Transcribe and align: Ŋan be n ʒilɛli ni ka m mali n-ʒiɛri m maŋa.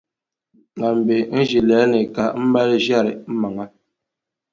Ŋan 0.79 0.97
be 1.07 1.15
n 1.35 1.37
ʒilɛli 1.49 1.89
ni 1.91 1.99
ka 2.15 2.23
m 2.41 2.43
mali 2.53 2.75
n-ʒiɛri 2.77 3.13
m 3.29 3.31
maŋa. 3.41 3.65